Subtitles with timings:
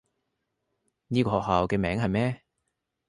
[1.09, 2.41] 呢個學校嘅名係咩？